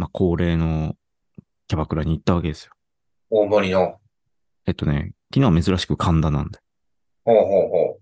[0.00, 0.96] まあ、恒例の
[1.68, 2.72] キャバクラに行ったわけですよ。
[3.28, 3.98] 大盛りの。
[4.66, 6.58] えっとね、昨日は珍しく神田なんで。
[7.26, 8.00] ほうほうほ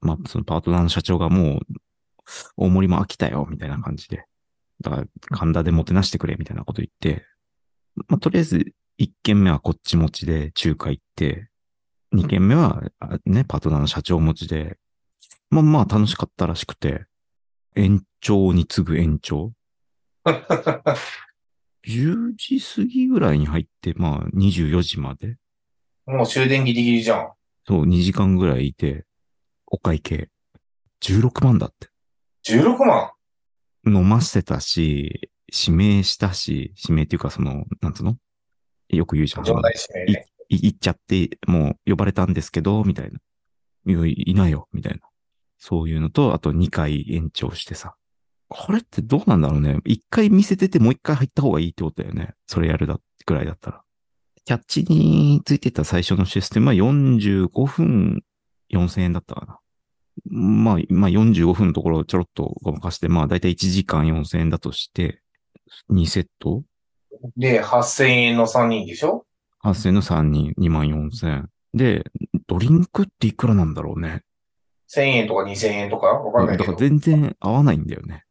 [0.00, 1.60] まあ、そのパートナーの社長がもう、
[2.56, 4.26] 大盛りも飽きたよ、みたいな感じで。
[4.80, 7.26] だから、神田でもてなしてくれ、みたいなこと言って、
[8.06, 11.48] まあ、とりあえず、1軒目はこっち持ちで中華行って、
[12.14, 14.78] 2軒目は、あね、パートナーの社長持ちで、
[15.50, 17.06] まあまあ楽しかったらしくて、
[17.74, 19.52] 延長に次ぐ延長。
[20.24, 20.30] う。
[21.86, 25.36] 10時過ぎぐらいに入って、まあ24時まで。
[26.06, 27.32] もう終電ギリギリじゃん。
[27.66, 29.04] そう、2時間ぐらいいて、
[29.66, 30.28] お会計、
[31.02, 31.88] 16万だって。
[32.46, 33.10] 16万？
[33.86, 38.16] 飲ませたし、指名したし、指名っていうかその、なんつうの？
[38.88, 39.44] よく言うじゃん。
[39.44, 40.26] 場内指名ね。
[40.48, 43.18] い行っちゃって、もう呼ばれたんですけど、みたいな。
[43.86, 45.00] いや、いないよ、みたいな。
[45.58, 47.94] そういうのと、あと2回延長してさ。
[48.56, 49.78] これってどうなんだろうね。
[49.84, 52.34] 1回見せててもう1回入った方がいいってことだよね。
[52.46, 53.82] それやるだ、くらいだったら。
[54.44, 58.22] キャッチについてた最初のシステムは45分
[58.72, 59.58] 4000円だったかな。
[60.26, 65.20] まあ、まあ45分のところをちょろっとごまかして、まあだいたい1時間4000円だとして、
[65.90, 66.62] 2セット？
[67.36, 69.26] で、8000円の3人でしょ
[69.64, 71.46] ？8000の3人、2万4000。
[71.72, 72.04] で、
[72.46, 74.22] ドリンクっていくらなんだろうね。
[74.94, 76.06] ?1000 円とか2000円とか？
[76.06, 76.88] わかんないけどだから。
[76.88, 78.23] 全然合わないんだよね。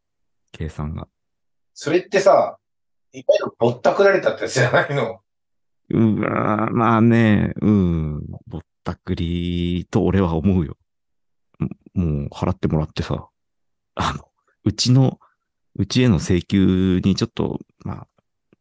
[0.54, 1.10] 計算が。
[1.74, 2.58] それってさ、
[3.12, 5.20] いわゆるぼったくられたってやつじゃないの？
[5.90, 10.78] うわーまあね、うん、ぼったくりと俺は思うよ。
[11.60, 13.28] ももう払ってもらってさ、
[13.96, 14.26] あの、
[14.64, 15.20] うちの、
[15.76, 18.08] うちへの請求にちょっと、まあ、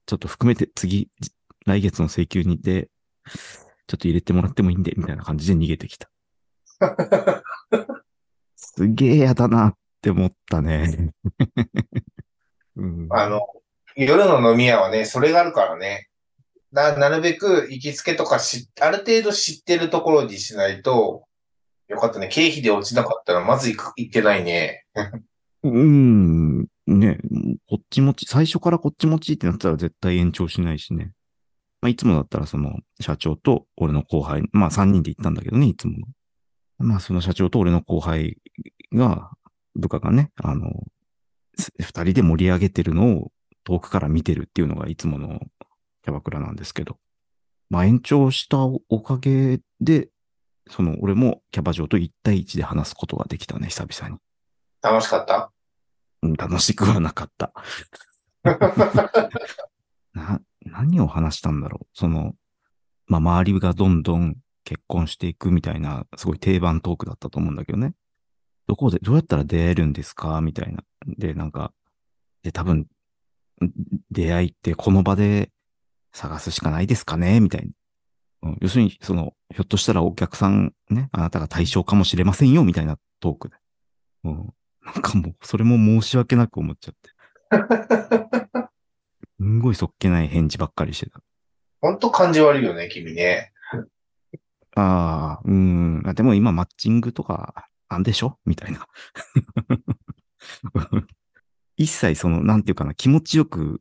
[0.07, 1.11] ちょっと含めて次、
[1.67, 2.89] 来月の請求にで、
[3.87, 6.11] ちょっと入れてもらってもいいんで、みたいな感じで逃げてきた。
[8.57, 11.13] すげえやだなって思ったね。
[12.77, 13.41] うん、あの、
[13.97, 16.09] 夜の飲み屋はね、それがあるからね。
[16.73, 21.25] な、なるべく行きつけとかし、ある程度知ってるところにしないと、
[21.89, 22.29] よかったね。
[22.29, 24.87] 経費で落ちなかったらまず行ってないね。
[25.63, 27.19] うん、ね、
[27.69, 31.13] こっち持ち、最初からこっち持ちってなったら絶対延長しないしね。
[31.83, 36.07] まあ、いつもだったらその社長と俺の後輩、まあ3人で行ったんだけどね、いつもの。
[36.79, 38.39] まあその社長と俺の後輩
[38.93, 39.31] が、
[39.75, 40.71] 部下がね、あの、
[41.59, 43.33] す二人で盛り上げてるのを
[43.65, 45.41] 遠くから見てるっていうのがいつもの
[46.03, 46.99] キャバクラなんですけど。
[47.71, 50.09] まあ延長したおかげで、
[50.69, 54.19] その俺もキャバ嬢と1対1で話すことができたね、久々に。
[54.83, 55.53] 楽しかった？
[56.23, 57.53] うん楽しくはなかった。
[60.13, 61.87] な、何を話したんだろう。
[61.95, 62.35] その、
[63.07, 67.95] まあ、周りがどんどん結婚していくみたいな、すごい定番トークだったと思うんだけどね。
[68.67, 70.41] どこで、どうやったら出会えるんですか？
[70.41, 70.83] みたいな。
[71.07, 71.73] で、なんか、
[72.43, 72.87] で、多分、ん
[74.11, 75.51] 出会いってこの場で
[76.13, 77.41] 探すしかないですかね？
[77.41, 77.67] みたい
[78.43, 78.51] な。
[78.51, 83.57] うん、要するに、その、ひょっとしたらお客さんね、あなたが対象かもしれませんよ、みたいなトークで。
[84.25, 84.55] うん。
[84.85, 87.11] なんかもう、それも申し訳なく思っちゃって。
[89.39, 91.21] すんごいそっけない返事ばっかりしてた。
[91.81, 93.53] ほんと感じ悪いよね、君ね。
[94.75, 96.03] ああ、うん。
[96.05, 98.39] あでも今マッチングとか、あんでしょ？
[98.47, 98.87] みたいな。
[101.77, 103.81] 一切その、なんていうかな、気持ちよく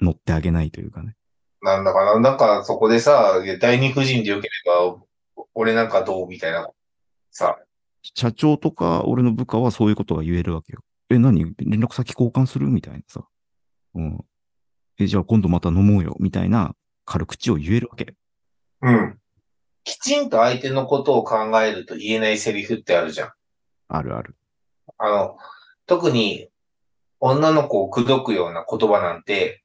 [0.00, 1.16] 乗ってあげないというかね。
[1.60, 4.96] なんだかな、なんかそこでさ、第二夫人でよければ、
[5.54, 6.68] 俺なんかどうみたいな。
[7.30, 7.58] さ、
[8.02, 10.80] 社長とか俺の部下はそういうことが言えるわけよ。
[11.10, 11.44] え、何？
[11.58, 12.68] 連絡先交換する？
[12.68, 13.26] みたいなさ。
[13.94, 14.24] うん。
[14.98, 16.16] え、じゃあ今度また飲もうよ。
[16.20, 16.74] みたいな
[17.04, 18.14] 軽口を言えるわけ。
[18.82, 19.18] うん。
[19.88, 23.32] きちんと相手のことを考えると言えないセリフってあるじゃん。
[23.88, 24.36] あるある。
[24.98, 25.38] あの、
[25.86, 26.50] 特に
[27.20, 29.64] 女の子を口説くような言葉なんて、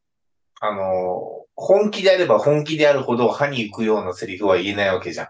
[0.61, 5.27] あの、本気であれば本気であるほど歯に行くようなセリフは言えないわけじゃん。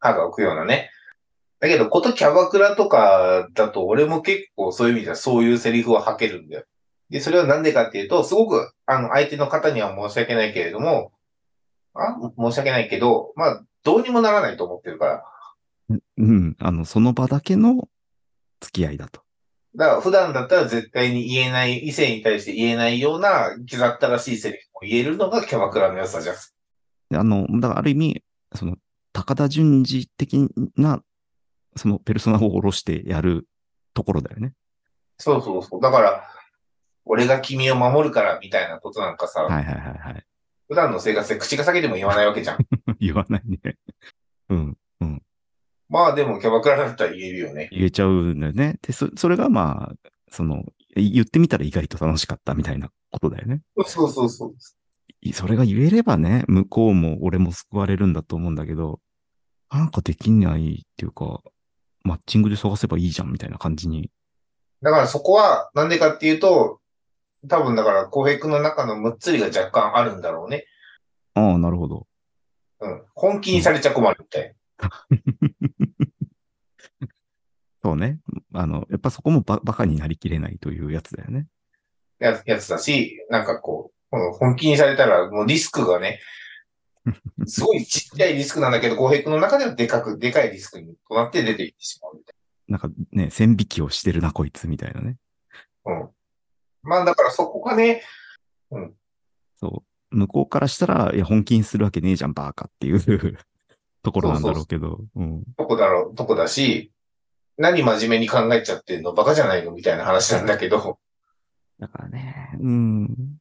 [0.00, 0.90] 歯が浮くようなね。
[1.60, 6.64] だけど、ことキャバクラとかだと、俺も結構そういう意味ではそういうセリフは吐けるんだよ。
[7.10, 11.12] で、それはなんでかっていうと、すごく、あの、相手の方には申し訳ないけれども、
[11.92, 15.98] あ申し訳ないけど、まあ、どうにもならないと思ってるから。
[16.16, 16.56] うん。
[16.58, 17.88] あの、その場だけの
[18.60, 19.20] 付き合いだと。
[19.76, 26.36] だから普段だったら絶対に言えない、異性に対して言えないような、気ざったらしいセリフを言えるのがキャバクラの良さじゃん。
[27.10, 28.76] であの、だからある意味、その、
[29.12, 31.02] 高田純次的な、
[31.76, 33.46] そのペルソナを下ろしてやる
[33.94, 34.54] ところだよね。
[35.18, 35.80] そうそうそう。
[35.80, 36.28] だから、
[37.04, 40.24] 俺が君を守るからみたいなことなんかさ、はいはいはいはい。
[40.68, 42.58] 普段の生活で口が裂けても言わないわけじゃん。
[42.98, 43.76] 言わないね。
[44.48, 44.76] うん。
[45.94, 47.68] まあでもキャバクラだったら言えるよね。
[47.70, 48.78] 言えちゃうんだよね。
[48.82, 50.64] で、そ、それがまあ、その、
[50.96, 53.60] 言ってみたら意外と楽しかったみたいなことだよね。
[53.86, 54.54] そうそうそう。
[55.20, 58.98] いそれが言えればね、向こうも俺も救われるんだと思うんだけど、
[59.70, 61.42] なんかできないっていうか、
[62.02, 64.10] マッチングで探せばいいじゃんみたいな感じに。
[64.82, 66.80] だからそこは、なんでかっていうと、
[67.48, 70.66] 多分だから、浩平君の中のむっつりが若干あるんだろうね。
[71.34, 72.06] ああ、なるほど。
[72.80, 73.02] うん。
[73.14, 74.54] 本気にされちゃ困るみたい
[77.82, 78.20] そうね。
[78.52, 81.46] あの、やっぱそこもババカになりきれないというやつだよね。
[82.18, 86.20] なややつだし、なんかこう、この本気にされたら、もうリスクがね、
[87.46, 92.34] すごいちっちゃいリスクなんだけど、浩平君の中ではでかく、でかいリスクにとなって出てきてしまうみたい
[92.68, 95.16] なんかね、線引きをしてるな、こいつ、みたいなね。
[95.84, 95.92] な。
[95.92, 96.08] うん。
[96.84, 98.02] まあだからそこがね、
[99.56, 100.16] そう。
[100.16, 103.00] 向こうからしたら、いや、本気にするわけねえじゃん、バーカっていう
[104.02, 105.00] ところなんだろうけど。
[105.16, 105.42] うん。
[105.56, 106.92] どこだろう、どこだし、
[107.56, 110.98] 何真面目に考えちゃってんのバカじゃないのみたいな話なんだけど、
[111.78, 113.38] だからね、うん。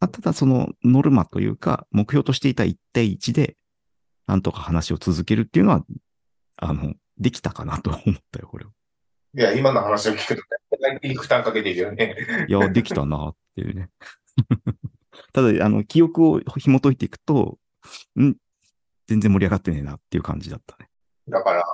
[0.00, 3.56] あただそのノルマというか、目標としていた1対1で、
[4.26, 5.84] なんとか話を続けるっていうのは、
[6.56, 8.70] あの、できたかなと思ったよ、これは。
[9.34, 12.16] いや、今の話を聞くと、大体に負担かけてるよね。
[12.48, 13.90] いや、できたなっていうね。
[15.32, 17.58] ただ、あの、記憶を紐解いていくと、
[18.18, 18.34] ん？
[19.06, 20.88] 全然盛り上がってねえなっていう感じだったね。
[21.28, 21.64] だから、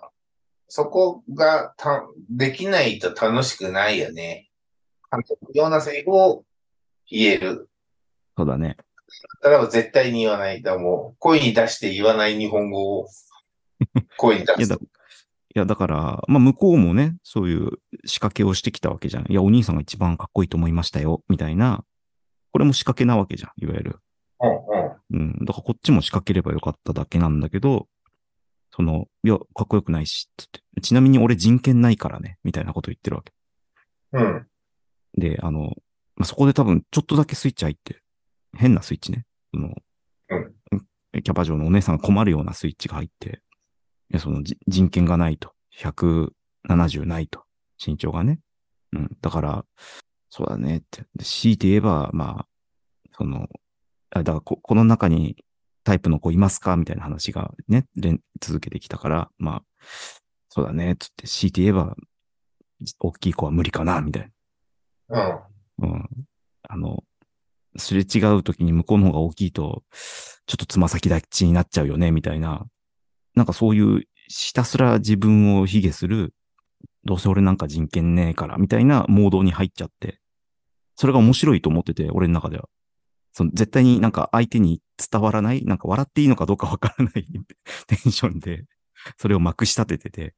[0.69, 4.51] そこがた、できないと楽しくないよね。
[5.11, 6.45] 監督ようなセリフを
[7.11, 7.69] 言える。
[8.37, 8.77] そうだね。
[9.43, 10.63] だから絶対に言わない。
[10.63, 13.09] だもう、声に出して言わない日本語を、
[14.17, 14.79] 声に出 いや、すだ。
[15.55, 17.71] いや、だから、まあ、向こうもね、そういう
[18.07, 19.31] 仕掛けをしてきたわけじゃん。
[19.31, 21.85] いや、お兄さんが一番かっこいいと思いましたよ、みたいな。
[22.53, 23.99] これも仕掛けなわけじゃん、いわゆる。
[24.41, 25.29] うんうん。
[25.29, 25.45] うん。
[25.45, 27.87] だからこっちも仕掛ければよかっただけなんだけど、
[28.75, 30.61] その、いや、かっこよくないし、つって。
[30.81, 33.33] ちなみに俺人権ないからね、みたいなこと言ってるわけ。
[34.13, 34.47] うん。
[35.19, 35.75] で、あの、
[36.17, 38.01] まあ、そこで多分ちょっとだけスイッチ入って、
[38.57, 39.27] 変なスイッチね。
[39.53, 39.75] その、
[40.31, 40.53] うん
[41.21, 43.43] キャバ嬢のお姉さんが困るようなスイッチが入って、
[44.13, 45.53] いや、そのじ人権がないと。
[45.79, 47.45] 170ないと。
[47.85, 48.41] 身長がね。
[48.93, 49.11] うん。
[49.23, 49.65] だから、
[50.29, 51.05] そうだねって。
[51.17, 52.47] で強いて言えば、まあ、
[53.17, 53.49] その、
[54.11, 55.37] あだからこ、この中に
[55.83, 56.77] タイプの子いますか？
[56.77, 59.63] みたいな話がね、連続けてきたから、まあ、
[60.51, 61.97] そうだね、つって、強いて言えば、
[63.01, 64.31] 大きい子は無理かな、みたい
[65.09, 65.49] な。
[65.81, 65.91] うん。
[65.91, 66.09] うん。
[66.69, 67.03] あの、
[67.79, 69.83] すれ違う時に向こうの方が大きいと、
[70.47, 72.67] ちょっとつま先立ちになっちゃうよね、みたいな。
[73.35, 76.35] なんかそういう、ひたすら自分を卑下する、
[77.05, 80.21] どうせ俺なんか人権ねえから、みたいなモードに入っちゃって。
[80.97, 82.69] それが面白いと思ってて、俺の中では。
[83.33, 84.81] その絶対になんか相手に
[85.11, 87.27] 伝わらない、なんか笑っていいのかどうかわからない
[87.89, 88.65] テンションで、
[89.17, 90.35] それをまくし立ててて。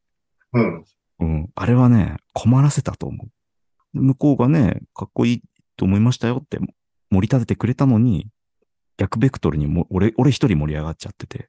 [0.53, 0.85] うん。
[1.21, 1.51] うん。
[1.55, 4.01] あれはね、困らせたと思う。
[4.01, 5.43] 向こうがね、かっこいい
[5.77, 6.59] と思いましたよって
[7.11, 8.29] 盛り立ててくれたのに、
[8.97, 11.49] 逆ベクトルにも、俺、俺一人盛り上がっちゃってて。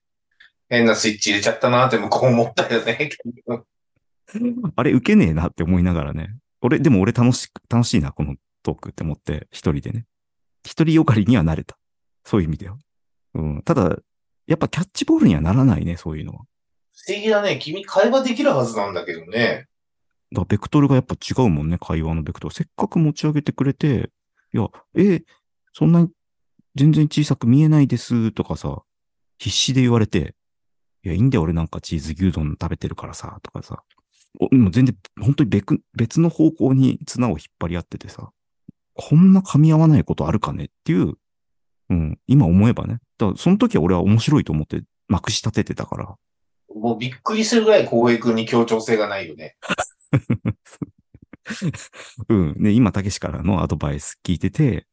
[0.69, 3.09] 変なスイッチ入れちゃったなって向こう思ったよね。
[4.75, 6.35] あれ、受けねえなって思いながらね。
[6.61, 10.05] 俺、でも俺楽しく、楽しいな、このトークって思って、一人でね。
[10.65, 11.77] 一人よかりにはなれた。
[12.23, 12.77] そういう意味では。
[13.35, 13.61] うん。
[13.61, 13.97] ただ、
[14.47, 16.45] やっぱキャッチボールにはならないね、そういうのは。
[16.93, 17.59] 不思議だね。
[17.59, 19.67] 君会話できるはずなんだけどね。
[20.31, 22.53] だベクトルがやっぱ違うもんね、会話のベクトル。
[22.53, 24.11] せっかく持ち上げてくれて、
[24.53, 25.21] いや、え、
[25.73, 26.09] そんなに
[26.75, 28.81] 全然小さく見えないですとかさ、
[29.37, 30.35] 必死で言われて、
[31.05, 33.83] いや、いいんだよ、俺なんかチーズ牛丼食べてるからさ、とかさ。
[34.39, 38.31] おもう全然、本当に別別の方向に綱を引っ張り合っててさ、
[38.95, 41.13] こんな噛み合わないことあるかねっていう、
[41.89, 42.99] うん、今思えばね。
[43.17, 46.15] だからその時は俺は面白いと思ってまくし立ててたから、
[46.73, 49.55] もうびっくりするぐらい浩平君に協調性がないよね。
[52.27, 52.63] うん。
[52.63, 54.87] で、今、たけしからのアドバイス聞いてて、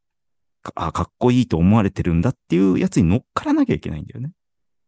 [0.63, 4.33] かあ、かっこいいと思われてるんだっていうやつに乗っからなきゃいけないんだよね。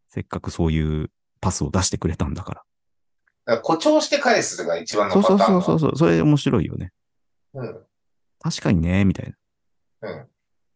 [0.08, 1.10] せっかくそういう
[1.44, 2.60] パスを出してくれたんだから。
[2.60, 2.66] だか
[3.46, 5.98] ら誇張して返すが一番そうそうのパターンそうそうそう。
[5.98, 6.92] それ面白いよね。
[7.52, 7.78] うん。
[8.40, 9.34] 確かにね、みたい
[10.00, 10.10] な。
[10.10, 10.26] うん。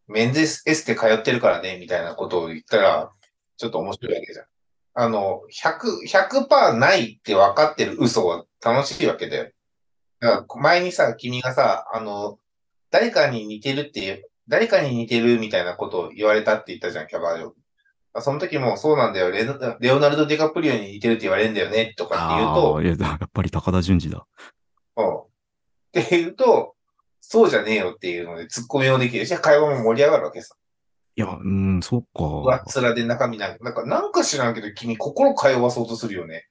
[0.08, 3.10] メンズエステ通ってるからね、みたいなことを言ったら、
[3.56, 4.46] ちょっと面白いわけじゃん。
[4.94, 9.50] あの、100、100%ないって分かってる嘘は楽しいわけだよ。
[10.20, 12.38] だから前にさ、君がさ、あの、
[12.90, 17.54] 誰かに似てるっていう、誰かに似てるみたいなことを言われたって言ったじゃん、キャバ嬢。
[18.18, 24.26] あその時もそうなんだよレノ、レオナルド・ディカプリオに似てるって言われるんだよね、とかって言うとあ、や、やっぱり高田純次だ。
[24.96, 25.18] うん。
[25.18, 25.26] っ
[25.92, 26.74] て言うと、
[27.20, 30.54] そうじゃねえよっていうので突っ込みもできるし、会話も盛り上がるわけさ。
[31.16, 32.80] いや、うん、そっ上っか。
[32.80, 36.44] 面で中身なんか、なんか、なんか知らんけど、君心通わそうとするよね。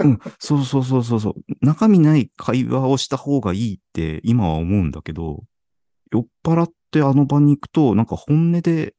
[0.00, 1.34] うん、そうそうそうそうそう。
[1.60, 5.42] 中身ない会話をした方がいいって今は思うんだけど、
[6.12, 8.94] 酔っ払っってあの場に行くと、なんか本音で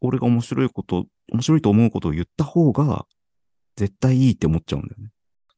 [0.00, 3.06] 俺が面白いこと、面白いと思うことを言った方が
[3.76, 5.10] 絶対いいって思っちゃうんだよね。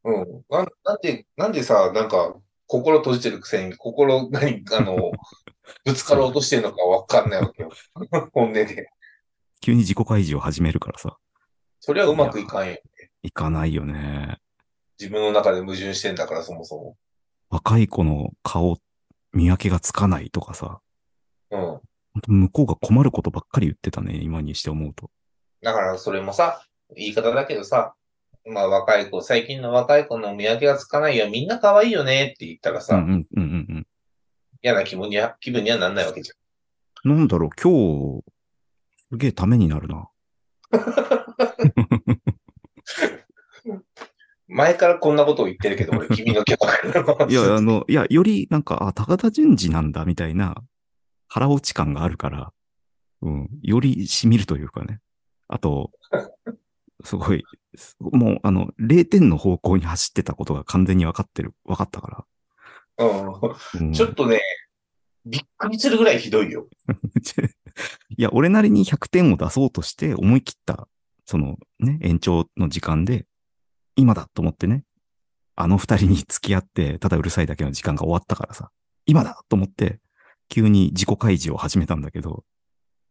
[0.04, 0.44] うん。
[0.49, 2.37] なんなんで、なんでさ、なんか、
[2.68, 5.12] 心閉じてるくせに、心、何、あの、
[5.85, 7.70] ぶつかろうとしてるのかわかんないわけよ。
[8.32, 8.88] 本音で。
[9.61, 11.16] 急に自己開示を始めるからさ、
[11.80, 12.78] それはうまくいかんよ。
[13.23, 14.38] いかないよね。
[14.99, 16.96] 自分の中で矛盾してんだから、そもそも。
[17.49, 18.78] 若い子の顔
[19.32, 20.80] 見分けがつかないとかさ、
[21.50, 21.61] うん。
[21.61, 21.82] 本
[22.23, 25.11] 当向こうが困ることばっかり言ってたね、今にして思うと。
[25.66, 26.62] だから、それもさ、
[26.94, 27.96] 言い方だけどさ、
[28.49, 31.28] まあ若い子、最近の若い子の見分けがつかないよ。
[31.28, 33.87] みんな可愛いよねって言ったらさ、うんうんうんうんうん。
[34.62, 36.30] 嫌な気分には、気分にはなんないわけじ
[37.02, 38.25] なんだろう、今日、
[39.11, 40.08] すげえためになるな。
[40.70, 40.76] ゃ
[43.75, 43.82] ん。
[44.46, 50.62] 前からこんなことを言ってるけど、俺、君のキャラいや、あの、いや、よりなんか、あ、高田純次なんだ、みたいな、
[51.26, 52.52] 腹落ち感があるから、
[53.23, 55.00] うん、より染みるというかね。
[55.48, 55.90] あと、
[57.04, 57.44] すごい、
[58.00, 62.26] もう、あの、0点の方向に走ってたことが完全に分かってる、分かったか
[62.98, 63.06] ら。
[63.06, 63.86] うん。
[63.86, 64.40] うん、ちょっとね、
[65.26, 66.68] びっくりするぐらいひどいよ。
[68.16, 70.88] いや、俺なりに100点を出そうとして思い切った、
[71.24, 73.26] そのね、延長の時間で、
[73.96, 74.84] 今だと思ってね、
[75.56, 78.70] あの二人に付き合って、ただうるさいだけの時間が終わったからさ、
[79.04, 80.00] 今だと思って、
[80.48, 82.44] 急に自己開示を始めたんだけど、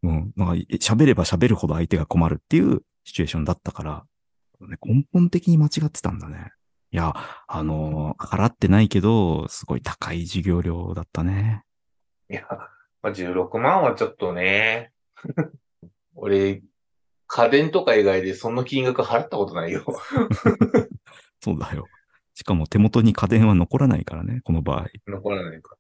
[0.06, 4.06] うん、なんか喋れば喋るほど相手が困るっていうシチュエーションだったから、
[4.62, 6.52] ね根本的に間違ってたんだね。
[6.92, 7.14] いや、
[7.48, 11.64] あのー払ってないけど、すごい高い授業料だったね。
[12.30, 12.48] いや、
[13.02, 14.92] まあ、16万はちょっとね。
[16.16, 16.62] 俺、
[17.28, 19.84] 家電とか以外でその金額払ったことないよ。
[21.42, 21.88] そうだよ。
[22.34, 24.88] しかも手元に家電は残らないからね、この場合。
[25.08, 25.76] 残らないか。